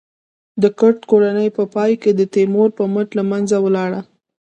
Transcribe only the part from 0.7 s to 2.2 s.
کرت کورنۍ په پای کې